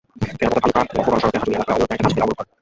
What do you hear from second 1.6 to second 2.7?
অবরোধকারীরা গাছ ফেলে অবরোধ করেন।